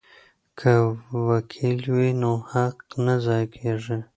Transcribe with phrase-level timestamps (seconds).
[0.59, 0.71] که
[1.27, 3.97] وکیل وي نو حق نه ضایع کیږي.